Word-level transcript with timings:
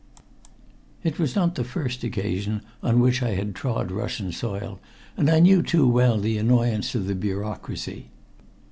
It 1.03 1.19
was 1.19 1.35
not 1.35 1.53
the 1.53 1.63
first 1.63 2.03
occasion 2.03 2.63
on 2.81 3.01
which 3.01 3.21
I 3.21 3.35
had 3.35 3.53
trod 3.53 3.91
Russian 3.91 4.31
soil, 4.31 4.79
and 5.15 5.29
I 5.29 5.39
knew 5.39 5.61
too 5.61 5.87
well 5.87 6.17
the 6.17 6.39
annoyances 6.39 6.95
of 6.95 7.05
the 7.05 7.13
bureaucracy. 7.13 8.09